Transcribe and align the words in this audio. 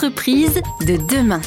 De 0.00 0.96
demain. 1.14 1.42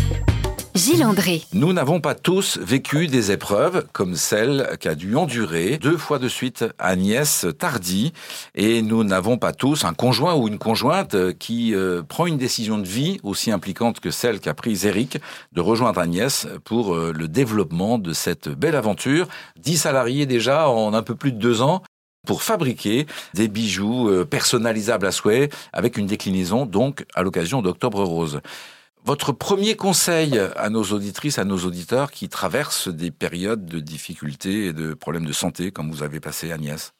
Gilles 0.75 1.03
André. 1.03 1.41
Nous 1.53 1.73
n'avons 1.73 1.99
pas 1.99 2.13
tous 2.13 2.59
vécu 2.59 3.07
des 3.07 3.31
épreuves 3.31 3.87
comme 3.93 4.13
celle 4.13 4.77
qu'a 4.79 4.93
dû 4.93 5.15
endurer 5.15 5.79
deux 5.79 5.97
fois 5.97 6.19
de 6.19 6.27
suite 6.27 6.63
Agnès 6.77 7.47
Tardy. 7.57 8.13
Et 8.53 8.83
nous 8.83 9.03
n'avons 9.03 9.39
pas 9.39 9.53
tous 9.53 9.85
un 9.85 9.95
conjoint 9.95 10.35
ou 10.35 10.47
une 10.47 10.59
conjointe 10.59 11.33
qui 11.39 11.73
euh, 11.73 12.03
prend 12.03 12.27
une 12.27 12.37
décision 12.37 12.77
de 12.77 12.85
vie 12.85 13.19
aussi 13.23 13.49
impliquante 13.49 13.99
que 13.99 14.11
celle 14.11 14.39
qu'a 14.39 14.53
prise 14.53 14.85
Eric 14.85 15.17
de 15.53 15.61
rejoindre 15.61 15.99
Agnès 15.99 16.45
pour 16.63 16.93
euh, 16.93 17.11
le 17.11 17.27
développement 17.27 17.97
de 17.97 18.13
cette 18.13 18.49
belle 18.49 18.75
aventure. 18.75 19.27
Dix 19.57 19.77
salariés 19.77 20.27
déjà 20.27 20.69
en 20.69 20.93
un 20.93 21.01
peu 21.01 21.15
plus 21.15 21.31
de 21.31 21.39
deux 21.39 21.63
ans 21.63 21.81
pour 22.25 22.43
fabriquer 22.43 23.05
des 23.33 23.47
bijoux 23.47 24.09
euh, 24.09 24.25
personnalisables 24.25 25.05
à 25.05 25.11
souhait 25.11 25.49
avec 25.73 25.97
une 25.97 26.07
déclinaison 26.07 26.65
donc 26.65 27.05
à 27.15 27.23
l'occasion 27.23 27.61
d'Octobre 27.61 28.03
Rose. 28.03 28.41
Votre 29.05 29.33
premier 29.33 29.75
conseil 29.75 30.39
à 30.55 30.69
nos 30.69 30.83
auditrices, 30.83 31.37
à 31.37 31.43
nos 31.43 31.57
auditeurs 31.57 32.09
qui 32.09 32.29
traversent 32.29 32.87
des 32.87 33.11
périodes 33.11 33.65
de 33.65 33.81
difficultés 33.81 34.67
et 34.67 34.73
de 34.73 34.93
problèmes 34.93 35.25
de 35.25 35.33
santé, 35.33 35.71
comme 35.71 35.91
vous 35.91 36.03
avez 36.03 36.21
passé, 36.21 36.53
Agnès? 36.53 36.93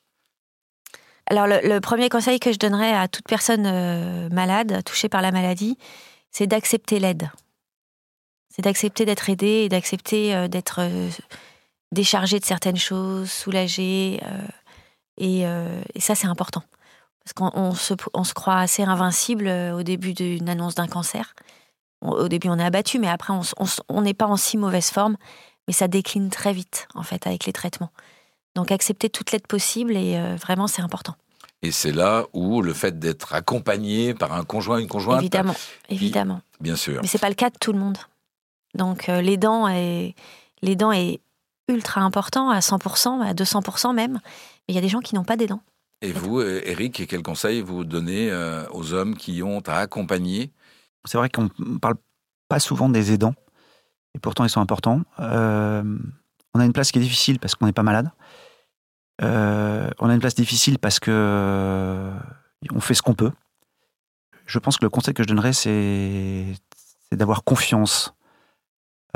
Alors, 1.30 1.48
le, 1.48 1.80
premier 1.80 2.09
conseil 2.09 2.42
que 2.42 2.52
je 2.52 2.58
donnerais 2.58 2.94
à 2.94 3.08
toute 3.08 3.26
personne 3.26 3.66
euh, 3.66 4.28
malade, 4.30 4.84
touchée 4.84 5.08
par 5.08 5.22
la 5.22 5.31
maladie, 5.31 5.78
c'est 6.30 6.48
d'accepter 6.48 7.00
l'aide. 7.00 7.31
C'est 8.50 8.64
d'accepter 8.64 9.05
d'être 9.05 9.30
aidé 9.30 9.64
et 9.64 9.70
d'accepter 9.70 10.36
euh, 10.36 10.50
d'être 10.50 10.81
déchargé 11.94 12.42
de 12.42 12.45
certaines 12.45 12.78
choses, 12.78 13.31
soulagé. 13.31 14.20
Et, 15.17 15.41
et, 15.41 15.99
ça, 15.99 16.16
c'est 16.16 16.27
important. 16.27 16.63
Parce 17.23 17.34
qu'on 17.34 17.73
se, 17.73 17.94
on 18.13 18.23
se 18.23 18.34
croit 18.34 18.58
assez 18.58 18.84
invincible 18.84 19.48
au 19.48 19.84
début 19.84 20.13
d'une 20.13 20.49
annonce 20.49 20.76
d'un 20.76 20.88
cancer 20.88 21.34
au 22.03 22.27
début 22.27 22.49
on 22.49 22.59
est 22.59 22.63
abattu, 22.63 22.99
mais 22.99 23.08
après 23.08 23.34
on 23.89 24.02
n'est 24.02 24.14
pas 24.14 24.28
en 24.28 24.38
si 24.38 24.58
mauvaise 24.58 24.89
forme, 24.89 25.17
mais 25.67 25.73
ça 25.73 25.88
décline 25.88 26.30
très 26.30 26.53
vite 26.53 26.88
en 26.94 27.03
fait 27.03 27.25
avec 27.28 27.45
les 27.45 27.53
traitements. 27.53 27.91
Donc 28.56 28.72
accepter 28.72 29.09
toute 29.09 29.31
l'aide 29.31 29.47
possible 29.47 29.95
et 29.95 30.17
euh, 30.17 30.36
vraiment 30.36 30.67
c'est 30.67 30.81
important. 30.81 31.16
Et 31.61 31.72
c'est 31.72 31.94
là 31.94 32.25
où 32.34 32.61
le 32.61 32.73
fait 32.73 33.00
d'être 33.00 33.34
accompagné 33.34 34.14
par 34.14 34.34
un 34.34 34.44
conjoint, 34.44 34.80
une 34.80 34.89
conjointe. 34.89 35.22
Évidemment, 35.22 35.56
évidemment. 35.88 36.41
Bien 36.59 36.75
sûr. 36.75 37.00
Mais 37.02 37.08
c'est 37.08 37.19
pas 37.19 37.30
le 37.30 37.36
cas 37.36 37.50
de 37.50 37.58
tout 37.58 37.72
le 37.72 37.80
monde. 37.80 37.97
Donc 38.75 39.08
euh, 39.08 39.22
les 39.22 39.38
dents 39.38 39.67
est, 39.69 40.14
les 40.61 40.75
dents 40.75 40.91
est 40.91 41.22
ultra 41.69 42.02
important 42.02 42.50
à 42.50 42.59
100%, 42.59 43.22
à 43.22 43.34
200% 43.34 43.95
même. 43.95 44.19
Mais 44.67 44.73
il 44.73 44.75
y 44.75 44.78
a 44.78 44.81
des 44.81 44.89
gens 44.89 45.00
qui 45.00 45.16
n'ont 45.16 45.23
pas 45.23 45.38
des 45.38 45.47
dents. 45.47 45.61
Et 46.02 46.11
vous, 46.11 46.42
Eric, 46.42 47.08
quel 47.08 47.23
conseil 47.23 47.61
vous 47.61 47.86
donnez 47.86 48.30
euh, 48.30 48.66
aux 48.72 48.94
hommes 48.94 49.16
qui 49.16 49.42
ont 49.42 49.61
à 49.67 49.78
accompagner? 49.78 50.52
C'est 51.06 51.17
vrai 51.17 51.30
qu'on 51.30 51.50
ne 51.59 51.78
parle 51.78 51.95
pas 52.50 52.59
souvent 52.59 52.89
des 52.89 53.11
aidants, 53.14 53.36
et 54.16 54.19
pourtant 54.19 54.44
ils 54.44 54.50
sont 54.50 54.61
importants. 54.61 55.02
Euh, 55.19 55.84
on 56.53 56.59
a 56.59 56.66
une 56.66 56.73
place 56.73 56.91
qui 56.91 57.00
est 57.00 57.02
difficile 57.02 57.39
parce 57.39 57.56
qu'on 57.56 57.66
n'est 57.66 57.73
pas 57.73 57.84
malade. 57.84 58.11
Euh, 59.22 59.89
on 60.00 60.09
a 60.09 60.14
une 60.14 60.19
place 60.19 60.36
difficile 60.36 60.80
parce 60.80 61.00
que 61.00 61.11
euh, 61.11 62.14
on 62.73 62.80
fait 62.80 62.94
ce 62.94 63.02
qu'on 63.02 63.16
peut. 63.16 63.31
Je 64.45 64.59
pense 64.59 64.78
que 64.78 64.86
le 64.86 64.89
conseil 64.89 65.14
que 65.14 65.23
je 65.23 65.28
donnerais, 65.28 65.53
c'est 65.53 66.53
d'avoir 67.11 67.44
confiance 67.44 68.14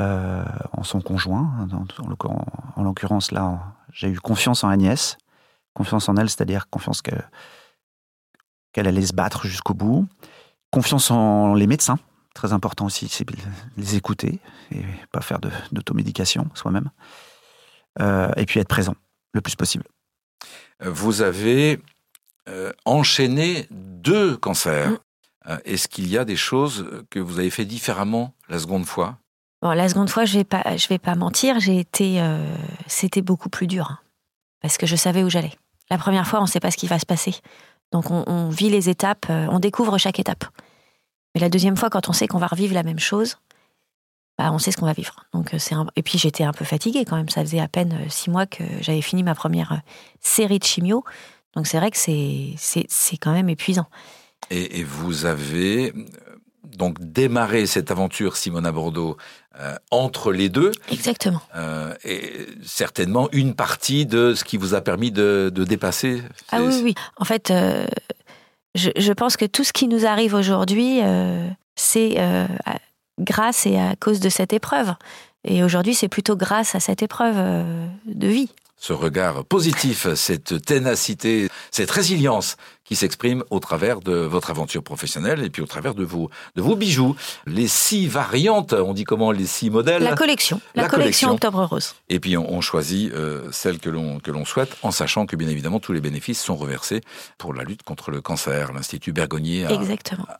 en 0.00 0.84
son 0.84 1.00
conjoint. 1.00 1.68
En, 2.76 2.82
l'occurrence, 2.82 3.32
là, 3.32 3.76
j'ai 3.92 4.08
eu 4.08 4.20
confiance 4.20 4.62
en 4.62 4.68
Agnès, 4.68 5.18
confiance 5.74 6.08
en 6.08 6.16
elle, 6.16 6.28
c'est-à-dire 6.28 6.68
confiance 6.68 7.02
qu'elle 7.02 8.86
allait 8.86 9.06
se 9.06 9.14
battre 9.14 9.46
jusqu'au 9.46 9.74
bout. 9.74 10.06
Confiance 10.70 11.10
en 11.10 11.54
les 11.54 11.66
médecins, 11.66 11.98
très 12.34 12.52
important 12.52 12.86
aussi, 12.86 13.08
c'est 13.08 13.26
les 13.76 13.96
écouter 13.96 14.38
et 14.70 14.82
pas 15.12 15.20
faire 15.20 15.40
d'automédication 15.72 16.48
soi-même. 16.54 16.90
Euh, 18.00 18.30
et 18.36 18.46
puis 18.46 18.60
être 18.60 18.68
présent 18.68 18.94
le 19.32 19.40
plus 19.40 19.56
possible. 19.56 19.84
Vous 20.80 21.22
avez 21.22 21.80
euh, 22.48 22.72
enchaîné 22.84 23.66
deux 23.70 24.36
cancers. 24.36 24.90
Mm. 24.90 24.98
Euh, 25.48 25.58
est-ce 25.64 25.88
qu'il 25.88 26.08
y 26.08 26.16
a 26.16 26.24
des 26.24 26.36
choses 26.36 26.86
que 27.10 27.18
vous 27.18 27.40
avez 27.40 27.50
fait 27.50 27.64
différemment 27.64 28.34
la 28.48 28.58
seconde 28.58 28.86
fois? 28.86 29.18
Bon, 29.62 29.70
la 29.70 29.88
seconde 29.88 30.10
fois, 30.10 30.24
je 30.24 30.38
vais 30.38 30.44
pas, 30.44 30.76
je 30.76 30.86
vais 30.86 30.98
pas 30.98 31.16
mentir, 31.16 31.58
j'ai 31.58 31.80
été, 31.80 32.22
c'était 32.86 33.22
beaucoup 33.22 33.48
plus 33.48 33.66
dur 33.66 33.90
hein, 33.90 33.98
parce 34.60 34.78
que 34.78 34.86
je 34.86 34.94
savais 34.94 35.24
où 35.24 35.30
j'allais. 35.30 35.54
La 35.90 35.98
première 35.98 36.26
fois, 36.26 36.40
on 36.40 36.42
ne 36.42 36.48
sait 36.48 36.60
pas 36.60 36.70
ce 36.70 36.76
qui 36.76 36.86
va 36.86 36.98
se 36.98 37.06
passer. 37.06 37.34
Donc 37.92 38.10
on, 38.10 38.48
vit 38.50 38.68
les 38.68 38.90
étapes, 38.90 39.26
euh, 39.30 39.46
on 39.50 39.60
découvre 39.60 39.96
chaque 39.96 40.18
étape. 40.18 40.44
Mais 41.34 41.40
la 41.40 41.48
deuxième 41.48 41.76
fois, 41.76 41.88
quand 41.88 42.08
on 42.08 42.12
sait 42.12 42.26
qu'on 42.26 42.38
va 42.38 42.46
revivre 42.46 42.74
la 42.74 42.82
même 42.82 42.98
chose, 42.98 43.38
bah, 44.36 44.52
on 44.52 44.58
sait 44.58 44.70
ce 44.70 44.76
qu'on 44.76 44.86
va 44.86 44.92
vivre. 44.92 45.16
Donc 45.32 45.54
euh, 45.54 45.58
c'est 45.58 45.74
Et 45.96 46.02
puis 46.02 46.18
j'étais 46.18 46.44
un 46.44 46.52
peu 46.52 46.66
fatiguée 46.66 47.04
quand 47.06 47.16
même. 47.16 47.30
Ça 47.30 47.40
faisait 47.40 47.60
à 47.60 47.68
peine 47.68 47.94
euh, 47.94 48.08
six 48.10 48.28
mois 48.28 48.46
que 48.46 48.62
j'avais 48.80 49.00
fini 49.00 49.22
ma 49.22 49.34
première 49.34 49.80
série 50.20 50.58
de 50.58 50.64
chimio. 50.64 51.02
Donc 51.54 51.66
c'est 51.66 51.78
vrai 51.78 51.90
que 51.90 51.96
c'est, 51.96 52.54
c'est, 52.58 53.16
quand 53.16 53.32
même 53.32 53.48
épuisant. 53.48 53.86
Et, 54.50 54.80
et, 54.80 54.84
vous 54.84 55.24
avez 55.24 55.92
donc 56.76 56.98
démarré 57.00 57.66
cette 57.66 57.90
aventure, 57.90 58.36
Simona 58.36 58.72
Bordeaux, 58.72 59.16
euh, 59.58 59.74
entre 59.90 60.32
les 60.32 60.48
deux. 60.48 60.72
Exactement. 60.90 61.40
Euh, 61.56 61.94
et 62.04 62.46
certainement 62.64 63.28
une 63.32 63.54
partie 63.54 64.06
de 64.06 64.34
ce 64.34 64.44
qui 64.44 64.56
vous 64.56 64.74
a 64.74 64.80
permis 64.80 65.10
de, 65.10 65.50
dépasser. 65.54 66.22
Ah 66.50 66.62
oui, 66.62 66.80
oui. 66.82 66.94
En 67.16 67.24
fait, 67.24 67.50
euh, 67.50 67.86
je, 68.74 69.12
pense 69.12 69.36
que 69.36 69.44
tout 69.44 69.64
ce 69.64 69.72
qui 69.72 69.88
nous 69.88 70.06
arrive 70.06 70.34
aujourd'hui, 70.34 71.00
c'est 71.74 72.16
grâce 73.18 73.66
et 73.66 73.78
à 73.78 73.96
cause 73.96 74.20
de 74.20 74.28
cette 74.28 74.52
épreuve. 74.52 74.94
Et 75.44 75.64
aujourd'hui, 75.64 75.94
c'est 75.94 76.08
plutôt 76.08 76.36
grâce 76.36 76.74
à 76.74 76.80
cette 76.80 77.02
épreuve 77.02 77.36
de 78.06 78.28
vie 78.28 78.50
ce 78.78 78.92
regard 78.92 79.44
positif, 79.44 80.12
cette 80.14 80.64
ténacité, 80.64 81.48
cette 81.70 81.90
résilience 81.90 82.56
qui 82.84 82.96
s'exprime 82.96 83.44
au 83.50 83.60
travers 83.60 84.00
de 84.00 84.12
votre 84.12 84.50
aventure 84.50 84.82
professionnelle 84.82 85.44
et 85.44 85.50
puis 85.50 85.60
au 85.60 85.66
travers 85.66 85.94
de 85.94 86.04
vos, 86.04 86.30
de 86.56 86.62
vos 86.62 86.74
bijoux. 86.74 87.16
Les 87.44 87.68
six 87.68 88.06
variantes, 88.06 88.72
on 88.72 88.94
dit 88.94 89.04
comment, 89.04 89.30
les 89.30 89.46
six 89.46 89.68
modèles? 89.68 90.02
La 90.02 90.14
collection, 90.14 90.60
la, 90.74 90.88
collection, 90.88 91.32
Octobre 91.32 91.62
Rose. 91.64 91.96
Et 92.08 92.18
puis 92.18 92.38
on, 92.38 92.60
choisit 92.62 93.12
euh, 93.12 93.48
celle 93.52 93.78
que 93.78 93.90
l'on, 93.90 94.20
que 94.20 94.30
l'on 94.30 94.46
souhaite 94.46 94.74
en 94.82 94.90
sachant 94.90 95.26
que 95.26 95.36
bien 95.36 95.48
évidemment 95.48 95.80
tous 95.80 95.92
les 95.92 96.00
bénéfices 96.00 96.42
sont 96.42 96.56
reversés 96.56 97.02
pour 97.36 97.52
la 97.52 97.64
lutte 97.64 97.82
contre 97.82 98.10
le 98.10 98.22
cancer, 98.22 98.72
l'Institut 98.72 99.12
Bergonier 99.12 99.66
à, 99.66 99.70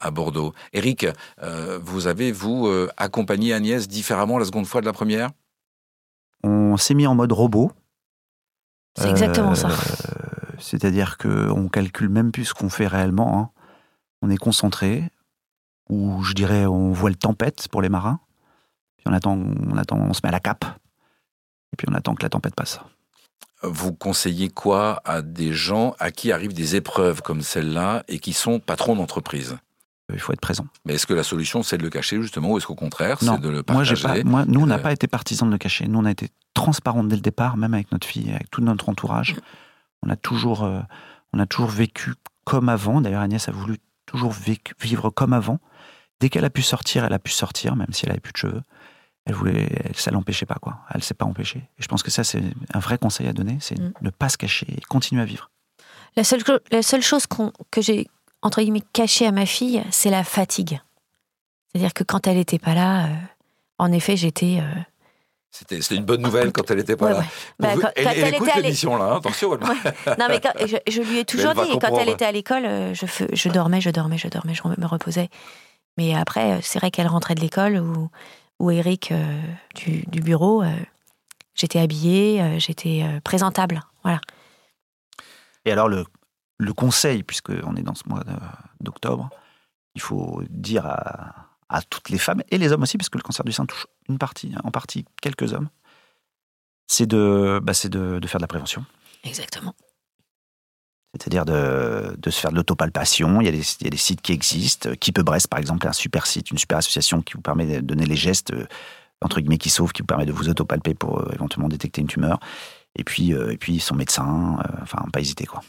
à 0.00 0.10
Bordeaux. 0.10 0.54
Eric, 0.72 1.06
euh, 1.42 1.78
vous 1.82 2.06
avez, 2.06 2.32
vous, 2.32 2.66
euh, 2.66 2.88
accompagné 2.96 3.52
Agnès 3.52 3.88
différemment 3.88 4.38
la 4.38 4.46
seconde 4.46 4.66
fois 4.66 4.80
de 4.80 4.86
la 4.86 4.92
première? 4.94 5.30
On 6.44 6.76
s'est 6.76 6.94
mis 6.94 7.06
en 7.06 7.14
mode 7.14 7.32
robot 7.32 7.72
c'est 8.98 9.10
exactement 9.10 9.54
ça. 9.54 9.68
Euh, 9.68 9.72
c'est-à-dire 10.58 11.18
qu'on 11.18 11.68
calcule 11.68 12.08
même 12.08 12.32
plus 12.32 12.46
ce 12.46 12.54
qu'on 12.54 12.68
fait 12.68 12.86
réellement. 12.86 13.38
Hein. 13.38 13.50
On 14.22 14.30
est 14.30 14.36
concentré, 14.36 15.04
ou 15.88 16.22
je 16.22 16.34
dirais 16.34 16.66
on 16.66 16.92
voit 16.92 17.10
le 17.10 17.16
tempête 17.16 17.68
pour 17.68 17.82
les 17.82 17.88
marins. 17.88 18.20
Puis 18.96 19.06
on 19.06 19.12
attend, 19.12 19.38
on 19.38 19.76
attend, 19.76 19.96
on 19.98 20.12
se 20.12 20.20
met 20.22 20.28
à 20.28 20.32
la 20.32 20.40
cape, 20.40 20.64
et 21.72 21.76
puis 21.76 21.86
on 21.90 21.94
attend 21.94 22.14
que 22.14 22.22
la 22.22 22.28
tempête 22.28 22.54
passe. 22.54 22.80
Vous 23.62 23.92
conseillez 23.92 24.50
quoi 24.50 25.00
à 25.04 25.22
des 25.22 25.52
gens 25.52 25.94
à 25.98 26.10
qui 26.10 26.30
arrivent 26.30 26.54
des 26.54 26.76
épreuves 26.76 27.22
comme 27.22 27.42
celle-là 27.42 28.04
et 28.06 28.18
qui 28.18 28.32
sont 28.32 28.60
patrons 28.60 28.94
d'entreprise? 28.94 29.58
Il 30.12 30.20
faut 30.20 30.32
être 30.32 30.40
présent. 30.40 30.66
Mais 30.84 30.94
est-ce 30.94 31.06
que 31.06 31.14
la 31.14 31.22
solution, 31.22 31.62
c'est 31.62 31.78
de 31.78 31.82
le 31.82 31.90
cacher, 31.90 32.20
justement, 32.20 32.50
ou 32.50 32.58
est-ce 32.58 32.66
qu'au 32.66 32.74
contraire, 32.74 33.18
c'est 33.20 33.40
de 33.40 33.48
le 33.48 33.62
partager 33.62 33.94
Moi, 34.02 34.14
pas, 34.14 34.24
moi 34.24 34.44
nous, 34.46 34.60
on 34.60 34.66
n'a 34.66 34.76
euh, 34.76 34.82
pas 34.82 34.92
été 34.92 35.06
partisans 35.06 35.48
de 35.48 35.52
le 35.52 35.58
cacher. 35.58 35.86
Nous, 35.86 35.98
on 35.98 36.04
a 36.04 36.10
été 36.10 36.28
transparents 36.54 37.04
dès 37.04 37.16
le 37.16 37.22
départ, 37.22 37.56
même 37.56 37.74
avec 37.74 37.92
notre 37.92 38.06
fille, 38.06 38.30
avec 38.30 38.50
tout 38.50 38.62
notre 38.62 38.88
entourage. 38.88 39.36
On 40.02 40.10
a 40.10 40.16
toujours, 40.16 40.64
euh, 40.64 40.80
on 41.32 41.38
a 41.38 41.46
toujours 41.46 41.70
vécu 41.70 42.14
comme 42.44 42.68
avant. 42.68 43.00
D'ailleurs, 43.00 43.22
Agnès 43.22 43.48
a 43.48 43.52
voulu 43.52 43.78
toujours 44.06 44.32
vivre 44.32 45.10
comme 45.10 45.32
avant. 45.32 45.60
Dès 46.20 46.30
qu'elle 46.30 46.44
a 46.44 46.50
pu 46.50 46.62
sortir, 46.62 47.04
elle 47.04 47.12
a 47.12 47.18
pu 47.18 47.30
sortir, 47.30 47.76
même 47.76 47.92
si 47.92 48.06
elle 48.06 48.12
avait 48.12 48.20
plus 48.20 48.32
de 48.32 48.38
cheveux. 48.38 48.62
Elle 49.26 49.34
voulait, 49.34 49.68
ça 49.94 50.10
l'empêchait 50.10 50.46
pas, 50.46 50.56
quoi. 50.60 50.78
Elle 50.94 51.02
s'est 51.02 51.14
pas 51.14 51.26
empêchée. 51.26 51.68
Et 51.78 51.82
je 51.82 51.86
pense 51.86 52.02
que 52.02 52.10
ça, 52.10 52.24
c'est 52.24 52.42
un 52.72 52.78
vrai 52.78 52.96
conseil 52.96 53.28
à 53.28 53.34
donner, 53.34 53.58
c'est 53.60 53.78
mm. 53.78 53.92
ne 54.00 54.10
pas 54.10 54.30
se 54.30 54.38
cacher 54.38 54.66
et 54.70 54.80
continuer 54.88 55.20
à 55.20 55.26
vivre. 55.26 55.50
La 56.16 56.24
seule, 56.24 56.42
la 56.70 56.82
seule 56.82 57.02
chose 57.02 57.26
que 57.70 57.82
j'ai 57.82 58.08
entre 58.42 58.60
guillemets, 58.60 58.82
caché 58.92 59.26
à 59.26 59.32
ma 59.32 59.46
fille, 59.46 59.82
c'est 59.90 60.10
la 60.10 60.24
fatigue. 60.24 60.80
C'est-à-dire 61.72 61.92
que 61.92 62.04
quand 62.04 62.26
elle 62.26 62.36
n'était 62.36 62.58
pas 62.58 62.74
là, 62.74 63.04
euh, 63.04 63.08
en 63.78 63.92
effet, 63.92 64.16
j'étais. 64.16 64.58
Euh, 64.60 64.80
c'était 65.50 65.78
une 65.94 66.04
bonne 66.04 66.22
nouvelle 66.22 66.52
quand 66.52 66.70
elle 66.70 66.78
n'était 66.78 66.96
pas 66.96 67.10
là. 67.10 67.24
Bah, 67.58 67.70
elle, 67.96 68.34
écoute 68.34 68.54
l'émission 68.54 68.96
là, 68.96 69.12
hein, 69.12 69.16
attention. 69.16 69.50
non 69.56 70.26
mais 70.28 70.40
je, 70.86 71.00
lui 71.02 71.18
ai 71.18 71.24
toujours 71.24 71.54
dit, 71.54 71.72
et 71.72 71.78
quand 71.78 71.98
elle 71.98 72.10
était 72.10 72.26
à 72.26 72.32
l'école, 72.32 72.64
euh, 72.66 72.94
je, 72.94 73.06
je 73.32 73.48
dormais, 73.48 73.80
je 73.80 73.90
dormais, 73.90 74.18
je 74.18 74.28
dormais, 74.28 74.54
je 74.54 74.62
me 74.66 74.86
reposais. 74.86 75.30
Mais 75.96 76.14
après, 76.14 76.60
c'est 76.62 76.78
vrai 76.78 76.90
qu'elle 76.90 77.08
rentrait 77.08 77.34
de 77.34 77.40
l'école 77.40 77.78
ou, 77.78 78.10
ou 78.60 78.70
Eric 78.70 79.12
du, 79.74 80.04
du, 80.06 80.20
bureau, 80.20 80.62
j'étais 81.54 81.80
habillée, 81.80 82.60
j'étais 82.60 83.04
présentable, 83.24 83.82
voilà. 84.04 84.20
Et 85.64 85.72
alors 85.72 85.88
le 85.88 86.04
le 86.58 86.72
conseil, 86.72 87.22
puisqu'on 87.22 87.76
est 87.76 87.82
dans 87.82 87.94
ce 87.94 88.08
mois 88.08 88.24
d'octobre, 88.80 89.30
il 89.94 90.00
faut 90.00 90.42
dire 90.50 90.86
à, 90.86 91.34
à 91.68 91.82
toutes 91.82 92.08
les 92.10 92.18
femmes 92.18 92.42
et 92.50 92.58
les 92.58 92.72
hommes 92.72 92.82
aussi, 92.82 92.98
parce 92.98 93.08
que 93.08 93.18
le 93.18 93.22
cancer 93.22 93.44
du 93.44 93.52
sein 93.52 93.64
touche 93.66 93.86
une 94.08 94.18
partie, 94.18 94.52
en 94.64 94.70
partie 94.70 95.04
quelques 95.22 95.52
hommes, 95.52 95.68
c'est 96.88 97.06
de, 97.06 97.60
bah, 97.62 97.72
de, 97.84 98.18
de 98.18 98.26
faire 98.26 98.38
de 98.40 98.44
la 98.44 98.48
prévention. 98.48 98.84
Exactement. 99.24 99.74
C'est-à-dire 101.14 101.44
de, 101.44 102.16
de 102.18 102.30
se 102.30 102.38
faire 102.40 102.50
de 102.50 102.56
l'autopalpation. 102.56 103.40
Il, 103.40 103.44
y 103.46 103.48
a 103.48 103.52
des- 103.52 103.62
il 103.80 103.84
y 103.84 103.86
a 103.86 103.90
des 103.90 103.96
sites 103.96 104.20
qui 104.20 104.32
existent. 104.32 104.90
Keep 105.00 105.18
a 105.18 105.22
Breast, 105.22 105.48
par 105.48 105.58
exemple, 105.58 105.86
est 105.86 105.88
un 105.88 105.92
super 105.92 106.26
site, 106.26 106.50
une 106.50 106.58
super 106.58 106.78
association 106.78 107.22
qui 107.22 107.34
vous 107.34 107.40
permet 107.40 107.66
de 107.66 107.80
donner 107.80 108.04
les 108.06 108.16
gestes, 108.16 108.52
euh, 108.52 108.66
entre 109.22 109.40
guillemets, 109.40 109.58
qui 109.58 109.70
sauvent, 109.70 109.92
qui 109.92 110.02
vous 110.02 110.06
permet 110.06 110.26
de 110.26 110.32
vous 110.32 110.48
autopalper 110.48 110.94
pour 110.94 111.20
euh, 111.20 111.30
éventuellement 111.34 111.68
détecter 111.68 112.00
une 112.02 112.06
tumeur. 112.08 112.38
Et 112.94 113.04
puis, 113.04 113.32
euh, 113.32 113.52
et 113.52 113.56
puis 113.58 113.80
son 113.80 113.94
médecin, 113.94 114.58
enfin, 114.82 115.04
pas 115.12 115.20
hésiter, 115.20 115.46
quoi. 115.46 115.62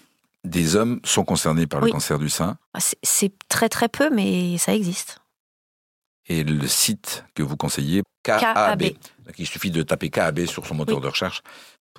Des 0.45 0.75
hommes 0.75 0.99
sont 1.03 1.23
concernés 1.25 1.67
par 1.67 1.79
le 1.81 1.87
Oui. 1.87 1.91
cancer 1.91 2.17
du 2.17 2.29
sein. 2.29 2.57
Ah, 2.73 2.79
C'est- 3.03 3.33
très 3.49 3.67
très 3.69 3.89
peu, 3.89 4.09
mais 4.09 4.57
ça 4.57 4.73
existe. 4.73 5.19
Et 6.27 6.43
le 6.43 6.67
site 6.67 7.25
que 7.35 7.43
vous 7.43 7.57
conseillez, 7.57 8.03
KAB. 8.23 8.83
Il 9.37 9.47
suffit 9.47 9.71
de 9.71 9.81
taper 9.83 10.09
KAB 10.09 10.45
sur 10.45 10.65
son 10.65 10.75
moteur 10.75 10.97
Oui. 10.97 11.01
de 11.03 11.07
recherche 11.07 11.41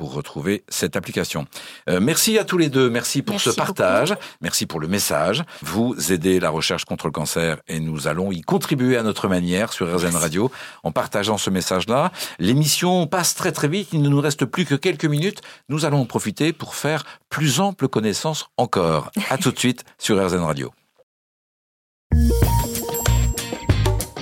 pour 0.01 0.15
retrouver 0.15 0.65
cette 0.71 0.97
application. 0.97 1.47
Euh, 1.91 2.01
merci 2.01 2.39
à 2.39 2.45
tous 2.45 2.57
les 2.57 2.71
deux. 2.71 2.89
Merci 2.89 3.21
pour 3.21 3.35
Merci 3.35 3.51
ce 3.51 3.55
partage. 3.55 4.15
Merci 4.41 4.65
pour 4.65 4.81
le 4.81 4.89
message. 4.89 5.45
Vous 5.61 5.95
aidez 6.11 6.41
la 6.41 6.49
recherche 6.49 6.87
contre 6.87 7.05
le 7.05 7.13
cancer 7.13 7.59
et 7.69 7.81
nous 7.81 8.09
allons 8.09 8.33
y 8.33 8.41
contribuer 8.41 8.97
à 8.97 9.03
notre 9.03 9.29
manière 9.29 9.75
sur 9.75 9.95
RZN. 9.95 10.17
Radio 10.17 10.51
en 10.85 10.91
partageant 10.91 11.37
ce 11.37 11.51
message-là. 11.51 12.13
L'émission 12.39 13.07
passe 13.07 13.35
très 13.35 13.53
très 13.53 13.69
vite. 13.69 13.89
Il 13.93 14.01
ne 14.01 14.09
nous 14.09 14.23
reste 14.23 14.47
plus 14.47 14.65
que 14.65 14.75
quelques 14.75 15.05
minutes. 15.05 15.43
Nous 15.69 15.85
allons 15.85 16.01
en 16.01 16.07
profiter 16.07 16.55
pour 16.55 16.75
faire 16.75 17.05
plus 17.29 17.61
ample 17.61 17.87
connaissance 17.87 18.47
encore. 18.57 19.11
À 19.29 19.37
tout 19.37 19.53
de 19.53 19.59
suite 19.65 19.85
sur 19.99 20.17
RZN 20.17 20.39
Radio. 20.39 20.73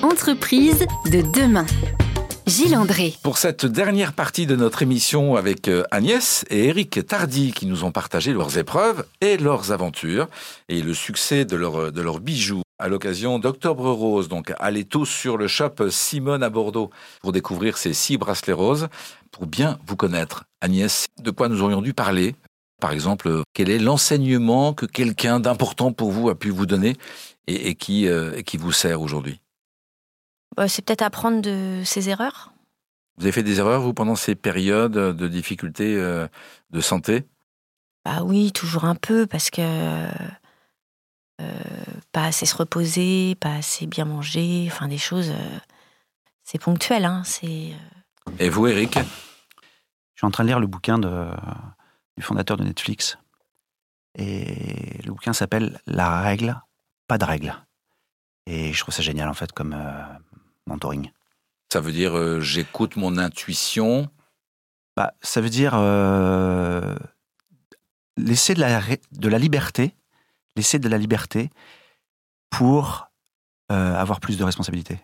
Entreprise 0.02 0.84
de 1.12 1.22
demain. 1.32 1.66
Gilles 2.48 2.76
André. 2.76 3.14
Pour 3.22 3.36
cette 3.36 3.66
dernière 3.66 4.14
partie 4.14 4.46
de 4.46 4.56
notre 4.56 4.80
émission 4.80 5.36
avec 5.36 5.68
euh, 5.68 5.84
Agnès 5.90 6.46
et 6.48 6.68
Eric 6.68 7.06
Tardy 7.06 7.52
qui 7.52 7.66
nous 7.66 7.84
ont 7.84 7.92
partagé 7.92 8.32
leurs 8.32 8.56
épreuves 8.56 9.04
et 9.20 9.36
leurs 9.36 9.70
aventures 9.70 10.28
et 10.70 10.80
le 10.80 10.94
succès 10.94 11.44
de, 11.44 11.56
leur, 11.56 11.92
de 11.92 12.00
leurs 12.00 12.20
bijoux 12.20 12.62
à 12.78 12.88
l'occasion 12.88 13.38
d'Octobre 13.38 13.90
Rose. 13.90 14.28
Donc 14.28 14.54
allez 14.58 14.86
tous 14.86 15.04
sur 15.04 15.36
le 15.36 15.46
shop 15.46 15.90
Simone 15.90 16.42
à 16.42 16.48
Bordeaux 16.48 16.90
pour 17.20 17.32
découvrir 17.32 17.76
ces 17.76 17.92
six 17.92 18.16
bracelets 18.16 18.54
roses. 18.54 18.88
Pour 19.30 19.46
bien 19.46 19.78
vous 19.86 19.96
connaître, 19.96 20.44
Agnès, 20.62 21.04
de 21.22 21.30
quoi 21.30 21.48
nous 21.48 21.60
aurions 21.60 21.82
dû 21.82 21.92
parler? 21.92 22.34
Par 22.80 22.92
exemple, 22.92 23.42
quel 23.52 23.68
est 23.68 23.78
l'enseignement 23.78 24.72
que 24.72 24.86
quelqu'un 24.86 25.38
d'important 25.38 25.92
pour 25.92 26.12
vous 26.12 26.30
a 26.30 26.34
pu 26.34 26.48
vous 26.48 26.64
donner 26.64 26.96
et, 27.46 27.74
qui, 27.74 28.08
euh, 28.08 28.36
et 28.36 28.42
qui 28.42 28.56
vous 28.56 28.72
sert 28.72 29.02
aujourd'hui? 29.02 29.38
C'est 30.66 30.84
peut-être 30.84 31.02
apprendre 31.02 31.40
de 31.40 31.82
ses 31.84 32.08
erreurs. 32.08 32.52
Vous 33.16 33.24
avez 33.24 33.32
fait 33.32 33.42
des 33.42 33.58
erreurs, 33.58 33.80
vous, 33.80 33.94
pendant 33.94 34.16
ces 34.16 34.34
périodes 34.34 34.92
de 34.92 35.28
difficultés 35.28 35.96
euh, 35.96 36.26
de 36.70 36.80
santé? 36.80 37.26
Bah 38.04 38.22
oui, 38.22 38.52
toujours 38.52 38.84
un 38.84 38.94
peu, 38.94 39.26
parce 39.26 39.50
que 39.50 39.60
euh, 41.40 41.54
pas 42.12 42.24
assez 42.24 42.46
se 42.46 42.56
reposer, 42.56 43.34
pas 43.36 43.54
assez 43.56 43.86
bien 43.86 44.04
manger, 44.04 44.64
enfin 44.70 44.88
des 44.88 44.98
choses. 44.98 45.30
euh, 45.30 45.58
c'est 46.44 46.60
ponctuel, 46.60 47.04
hein. 47.04 47.22
C'est 47.24 47.72
euh, 47.72 48.32
Et 48.38 48.48
vous, 48.48 48.66
Eric? 48.66 48.98
Je 48.98 50.20
suis 50.20 50.26
en 50.26 50.30
train 50.30 50.44
de 50.44 50.48
lire 50.48 50.60
le 50.60 50.66
bouquin 50.66 50.98
de, 50.98 51.28
du 52.16 52.22
fondateur 52.22 52.56
de 52.56 52.64
Netflix. 52.64 53.18
Et 54.16 55.00
le 55.04 55.12
bouquin 55.12 55.32
s'appelle 55.32 55.80
La 55.86 56.20
règle, 56.22 56.60
pas 57.06 57.18
de 57.18 57.24
règle. 57.24 57.54
Et 58.46 58.72
je 58.72 58.80
trouve 58.80 58.94
ça 58.94 59.02
génial, 59.02 59.28
en 59.28 59.34
fait, 59.34 59.52
comme 59.52 59.74
euh, 59.74 60.02
mentoring. 60.68 61.10
Ça 61.72 61.80
veut 61.80 61.92
dire 61.92 62.16
euh, 62.16 62.40
j'écoute 62.40 62.96
mon 62.96 63.18
intuition. 63.18 64.08
Bah, 64.96 65.14
ça 65.20 65.40
veut 65.40 65.50
dire 65.50 65.72
euh, 65.74 66.96
laisser 68.16 68.54
de 68.54 68.60
la, 68.60 68.80
de 69.12 69.28
la 69.28 69.38
liberté, 69.38 69.94
laisser 70.56 70.78
de 70.78 70.88
la 70.88 70.98
liberté 70.98 71.50
pour 72.50 73.10
euh, 73.70 73.94
avoir 73.94 74.20
plus 74.20 74.38
de 74.38 74.44
responsabilités. 74.44 74.98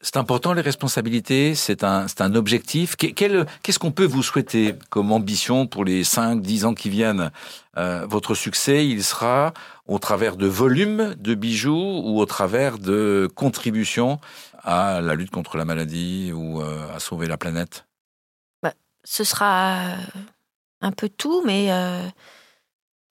C'est 0.00 0.16
important 0.16 0.52
les 0.52 0.62
responsabilités, 0.62 1.56
c'est 1.56 1.82
un, 1.82 2.06
un 2.20 2.34
objectif. 2.36 2.94
Qu'est-ce 2.94 3.78
qu'on 3.80 3.90
peut 3.90 4.04
vous 4.04 4.22
souhaiter 4.22 4.76
comme 4.90 5.10
ambition 5.10 5.66
pour 5.66 5.84
les 5.84 6.04
5, 6.04 6.40
10 6.40 6.66
ans 6.66 6.74
qui 6.74 6.88
viennent? 6.88 7.32
Euh, 7.76 8.06
Votre 8.08 8.36
succès, 8.36 8.86
il 8.86 9.02
sera 9.02 9.52
au 9.86 9.98
travers 9.98 10.36
de 10.36 10.46
volumes 10.46 11.16
de 11.18 11.34
bijoux 11.34 12.02
ou 12.04 12.20
au 12.20 12.26
travers 12.26 12.78
de 12.78 13.28
contributions 13.34 14.20
à 14.62 15.00
la 15.00 15.16
lutte 15.16 15.32
contre 15.32 15.56
la 15.56 15.64
maladie 15.64 16.30
ou 16.32 16.62
euh, 16.62 16.94
à 16.94 17.00
sauver 17.00 17.26
la 17.26 17.36
planète? 17.36 17.84
Ce 19.04 19.24
sera 19.24 19.78
euh, 19.78 19.96
un 20.82 20.92
peu 20.92 21.08
tout, 21.08 21.42
mais 21.46 21.68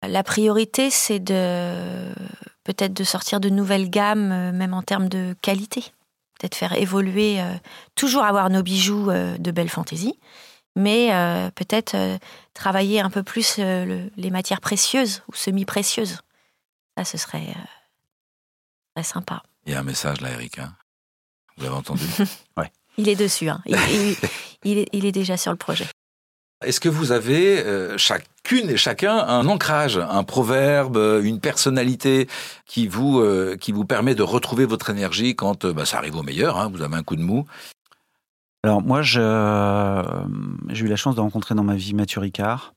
la 0.02 0.22
priorité, 0.25 0.90
c'est 0.90 1.20
de 1.20 2.12
peut-être 2.64 2.92
de 2.92 3.04
sortir 3.04 3.38
de 3.38 3.48
nouvelles 3.48 3.88
gammes, 3.88 4.50
même 4.52 4.75
en 4.75 4.82
termes 4.82 5.08
de 5.08 5.36
qualité. 5.40 5.92
Peut-être 6.38 6.54
faire 6.56 6.72
évoluer, 6.75 7.40
euh, 7.40 7.52
toujours 7.94 8.25
avoir 8.25 8.50
nos 8.50 8.62
bijoux 8.62 9.10
euh, 9.10 9.36
de 9.38 9.50
belle 9.50 9.69
fantaisie, 9.69 10.19
mais 10.76 11.12
euh, 11.14 11.50
peut-être 11.52 11.96
travailler 12.54 13.00
un 13.00 13.10
peu 13.10 13.22
plus 13.22 13.58
le- 13.58 14.10
les 14.16 14.31
matières 14.31 14.60
précieuses 14.60 15.22
ou 15.28 15.34
semi-précieuses. 15.34 16.19
Ça, 16.98 17.04
ce 17.04 17.16
serait, 17.19 17.54
serait 18.96 19.04
sympa. 19.04 19.42
Il 19.66 19.72
y 19.72 19.76
a 19.76 19.81
un 19.81 19.84
message 19.84 20.20
là, 20.20 20.31
Eric. 20.32 20.58
hein 20.58 20.75
vous 21.56 21.66
avez 21.66 21.75
entendu? 21.75 22.04
Il 22.96 23.08
est 23.08 23.16
dessus, 23.16 23.48
hein. 23.48 23.60
il, 23.66 23.76
il- 23.90 24.16
il 24.64 24.78
est, 24.78 24.88
il 24.92 25.04
est 25.04 25.12
déjà 25.12 25.36
sur 25.36 25.50
le 25.50 25.58
projet. 25.58 25.86
Est-ce 26.64 26.81
que 26.81 26.88
vous 26.88 27.12
avez 27.12 27.61
euh, 27.61 27.96
chacune 27.99 28.70
et 28.70 28.76
chacun 28.76 29.16
un 29.16 29.46
ancrage, 29.46 29.99
un 29.99 30.25
proverbe, 30.25 30.96
euh, 30.96 31.22
une 31.22 31.40
personnalité 31.40 32.28
qui 32.66 32.87
vous 32.88 33.20
euh, 33.20 33.56
qui 33.56 33.72
vous 33.72 33.84
permet 33.84 34.14
de 34.14 34.22
retrouver 34.22 34.64
votre 34.64 34.90
énergie 34.90 35.34
quand 35.37 35.66
bah, 35.66 35.84
ça 35.84 35.99
arrive 35.99 36.16
au 36.16 36.22
meilleur 36.22 36.58
hein, 36.58 36.70
Vous 36.72 36.82
avez 36.82 36.96
un 36.96 37.02
coup 37.02 37.16
de 37.16 37.22
mou? 37.22 37.46
Alors 38.62 38.82
moi, 38.82 39.02
j'ai 39.02 39.20
eu 39.20 40.88
la 40.88 40.96
chance 40.96 41.14
de 41.14 41.20
rencontrer 41.20 41.55
dans 41.55 41.64
ma 41.64 41.76
vie 41.76 41.94
Mathieu 41.94 42.20
Ricard. 42.20 42.75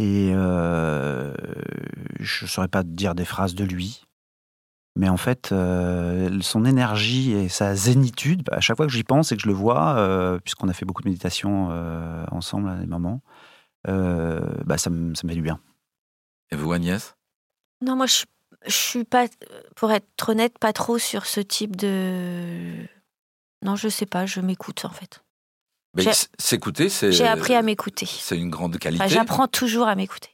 Et 0.00 0.32
je 0.32 1.34
ne 2.44 2.48
saurais 2.48 2.68
pas 2.68 2.82
dire 2.82 3.14
des 3.14 3.24
phrases 3.24 3.54
de 3.54 3.64
lui. 3.64 4.07
Mais 4.98 5.08
en 5.08 5.16
fait, 5.16 5.52
euh, 5.52 6.40
son 6.42 6.64
énergie 6.64 7.30
et 7.32 7.48
sa 7.48 7.76
zénitude, 7.76 8.42
bah, 8.42 8.56
à 8.56 8.60
chaque 8.60 8.76
fois 8.76 8.86
que 8.86 8.92
j'y 8.92 9.04
pense 9.04 9.30
et 9.30 9.36
que 9.36 9.42
je 9.42 9.46
le 9.46 9.54
vois, 9.54 9.96
euh, 9.96 10.40
puisqu'on 10.40 10.68
a 10.68 10.72
fait 10.72 10.84
beaucoup 10.84 11.02
de 11.02 11.08
méditation 11.08 11.68
euh, 11.70 12.24
ensemble 12.32 12.68
à 12.68 12.74
des 12.74 12.86
moments, 12.86 13.22
euh, 13.86 14.40
bah, 14.64 14.76
ça, 14.76 14.90
me, 14.90 15.14
ça 15.14 15.22
me 15.24 15.28
fait 15.30 15.36
du 15.36 15.42
bien. 15.42 15.60
Et 16.50 16.56
vous, 16.56 16.72
Agnès? 16.72 17.14
Non, 17.80 17.94
moi, 17.94 18.06
je, 18.06 18.24
je 18.66 18.72
suis 18.72 19.04
pas, 19.04 19.26
pour 19.76 19.92
être 19.92 20.28
honnête, 20.28 20.58
pas 20.58 20.72
trop 20.72 20.98
sur 20.98 21.26
ce 21.26 21.40
type 21.40 21.76
de. 21.76 22.84
Non, 23.64 23.76
je 23.76 23.88
sais 23.88 24.06
pas, 24.06 24.26
je 24.26 24.40
m'écoute 24.40 24.84
en 24.84 24.90
fait. 24.90 25.22
S'écouter, 26.38 26.88
c'est 26.88 27.12
J'ai 27.12 27.26
appris 27.26 27.54
à 27.54 27.62
m'écouter. 27.62 28.06
c'est 28.06 28.36
une 28.36 28.50
grande 28.50 28.78
qualité. 28.78 29.04
Enfin, 29.04 29.14
J'apprends 29.14 29.48
toujours 29.48 29.86
à 29.88 29.94
m'écouter. 29.94 30.30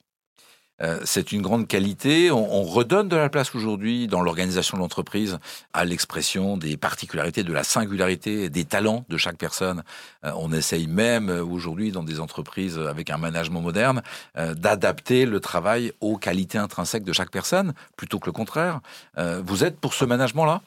Euh, 0.85 1.01
c'est 1.05 1.33
une 1.33 1.43
grande 1.43 1.67
qualité. 1.67 2.31
On, 2.31 2.61
on 2.61 2.63
redonne 2.63 3.09
de 3.09 3.17
la 3.17 3.29
place 3.29 3.55
aujourd'hui 3.55 4.07
dans 4.07 4.21
l'organisation 4.21 4.77
de 4.77 4.83
l'entreprise 4.83 5.39
à 5.73 5.85
l'expression 5.85 6.57
des 6.57 6.77
particularités, 6.77 7.43
de 7.43 7.53
la 7.53 7.65
singularité, 7.65 8.51
des 8.51 8.65
talents 8.65 9.05
de 9.09 9.17
chaque 9.17 9.39
personne. 9.39 9.83
Euh, 10.25 10.33
on 10.37 10.53
essaye 10.53 10.87
même 10.87 11.31
euh, 11.31 11.43
aujourd'hui 11.43 11.91
dans 11.91 12.03
des 12.03 12.21
entreprises 12.21 12.79
avec 12.79 13.11
un 13.11 13.19
management 13.19 13.61
moderne 13.61 14.03
d'adapter 14.35 15.27
le 15.27 15.41
travail 15.41 15.93
aux 16.01 16.17
qualités 16.17 16.59
intrinsèques 16.59 17.05
de 17.05 17.13
chaque 17.13 17.31
personne 17.31 17.73
plutôt 17.97 18.19
que 18.19 18.27
le 18.27 18.33
contraire. 18.33 18.81
Vous 19.17 19.65
êtes 19.65 19.79
pour 19.79 19.95
ce 19.95 20.05
management-là? 20.05 20.61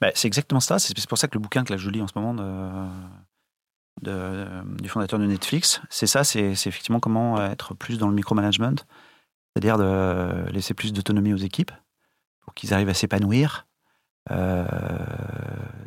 Bah, 0.00 0.10
c'est 0.14 0.26
exactement 0.26 0.60
ça. 0.60 0.78
C'est 0.78 1.08
pour 1.08 1.18
ça 1.18 1.28
que 1.28 1.34
le 1.34 1.40
bouquin 1.40 1.64
que 1.64 1.76
je 1.76 1.90
lis 1.90 2.00
en 2.00 2.08
ce 2.08 2.18
moment 2.18 2.34
de, 4.02 4.46
du 4.80 4.88
fondateur 4.88 5.18
de 5.18 5.26
Netflix, 5.26 5.80
c'est 5.90 6.06
ça. 6.06 6.24
C'est 6.24 6.50
effectivement 6.50 7.00
comment 7.00 7.42
être 7.42 7.74
plus 7.74 7.98
dans 7.98 8.08
le 8.08 8.14
micromanagement, 8.14 8.76
c'est-à-dire 9.52 9.78
de 9.78 10.50
laisser 10.50 10.74
plus 10.74 10.92
d'autonomie 10.92 11.32
aux 11.32 11.38
équipes 11.38 11.72
pour 12.40 12.54
qu'ils 12.54 12.74
arrivent 12.74 12.88
à 12.88 12.94
s'épanouir. 12.94 13.66
Euh, 14.30 14.66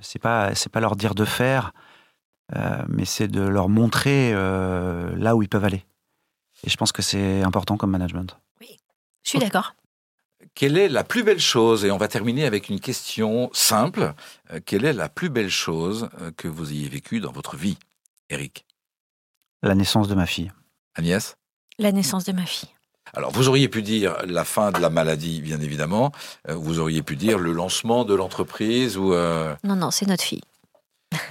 c'est 0.02 0.20
pas 0.20 0.56
c'est 0.56 0.72
pas 0.72 0.80
leur 0.80 0.96
dire 0.96 1.14
de 1.14 1.26
faire, 1.26 1.74
euh, 2.56 2.84
mais 2.88 3.06
c'est 3.06 3.28
de 3.28 3.42
leur 3.42 3.70
montrer 3.70 4.32
euh, 4.34 5.14
là 5.18 5.36
où 5.36 5.44
ils 5.44 5.50
peuvent 5.50 5.66
aller. 5.66 5.86
Et 6.64 6.70
je 6.70 6.78
pense 6.78 6.92
que 6.92 7.02
c'est 7.02 7.44
important 7.44 7.78
comme 7.78 7.92
management. 7.92 8.40
Je 9.24 9.30
suis 9.30 9.40
d'accord. 9.40 9.76
Quelle 10.56 10.78
est 10.78 10.90
la 10.90 11.04
plus 11.04 11.24
belle 11.24 11.40
chose 11.40 11.86
Et 11.86 11.92
on 11.92 11.98
va 11.98 12.08
terminer 12.08 12.46
avec 12.46 12.70
une 12.70 12.80
question 12.80 13.50
simple. 13.54 14.14
Euh, 14.52 14.60
quelle 14.66 14.86
est 14.86 14.94
la 14.94 15.10
plus 15.10 15.30
belle 15.30 15.50
chose 15.50 16.10
euh, 16.22 16.32
que 16.36 16.48
vous 16.48 16.72
ayez 16.72 16.88
vécue 16.88 17.20
dans 17.20 17.32
votre 17.32 17.56
vie, 17.56 17.78
Eric 18.30 18.66
La 19.64 19.76
naissance 19.76 20.08
de 20.08 20.16
ma 20.16 20.26
fille. 20.26 20.52
Agnès 20.96 21.36
La 21.78 21.92
naissance 21.92 22.26
de 22.26 22.32
ma 22.32 22.46
fille. 22.46 22.70
Alors, 23.14 23.32
vous 23.32 23.48
auriez 23.50 23.68
pu 23.70 23.82
dire 23.82 24.18
la 24.28 24.44
fin 24.46 24.72
de 24.72 24.80
la 24.80 24.90
maladie, 24.92 25.42
bien 25.42 25.60
évidemment. 25.60 26.12
Euh, 26.48 26.54
vous 26.56 26.78
auriez 26.80 27.02
pu 27.02 27.16
dire 27.16 27.40
le 27.40 27.52
lancement 27.54 28.06
de 28.06 28.14
l'entreprise 28.14 28.98
ou. 28.98 29.14
euh, 29.14 29.56
Non, 29.64 29.76
non, 29.76 29.90
c'est 29.90 30.06
notre 30.06 30.24
fille. 30.24 30.44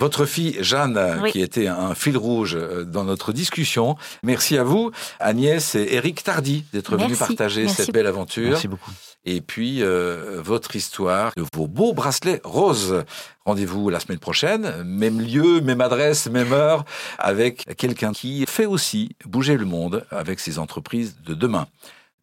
Votre 0.01 0.27
fille 0.27 0.57
Jeanne, 0.61 0.97
euh, 0.97 1.21
Oui. 1.21 1.33
qui 1.33 1.41
était 1.41 1.69
un 1.69 1.95
fil 1.95 2.17
rouge 2.17 2.57
euh, 2.57 2.85
dans 2.85 3.05
notre 3.05 3.33
discussion. 3.33 3.97
Merci 4.25 4.59
à 4.59 4.65
vous, 4.65 4.91
Agnès 5.21 5.75
et 5.77 5.95
Eric 5.95 6.23
Tardy, 6.25 6.65
d'être 6.73 6.97
venus 6.97 7.19
partager 7.19 7.63
Merci 7.63 7.77
cette 7.77 7.93
belle 7.93 8.07
aventure. 8.07 8.51
Merci 8.51 8.69
beaucoup. 8.69 8.91
Et 9.25 9.41
puis, 9.41 9.83
euh, 9.83 10.41
votre 10.43 10.75
histoire 10.75 11.33
de 11.37 11.45
vos 11.55 11.67
beaux 11.67 11.93
bracelets 11.93 12.41
roses. 12.45 13.05
Rendez-vous 13.45 13.89
la 13.89 14.01
semaine 14.01 14.19
prochaine, 14.19 14.83
même 14.83 15.21
lieu, 15.21 15.61
même 15.61 15.81
adresse, 15.81 16.29
même 16.29 16.53
heure, 16.53 16.85
avec 17.19 17.77
quelqu'un 17.77 18.13
qui 18.13 18.45
fait 18.47 18.67
aussi 18.67 19.11
bouger 19.27 19.57
le 19.57 19.65
monde 19.65 20.07
avec 20.11 20.41
ses 20.41 20.59
entreprises 20.59 21.17
de 21.25 21.35
demain. 21.35 21.67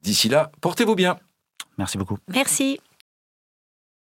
D'ici 0.03 0.29
là, 0.29 0.51
portez-vous 0.62 0.95
bien. 0.95 1.17
Merci 1.77 1.97
beaucoup. 1.97 2.17
Merci. 2.27 2.79